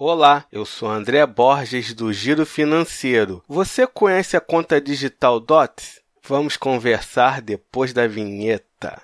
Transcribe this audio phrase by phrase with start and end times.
[0.00, 3.42] Olá, eu sou André Borges do Giro Financeiro.
[3.48, 6.00] Você conhece a conta digital DOTS?
[6.22, 9.02] Vamos conversar depois da vinheta.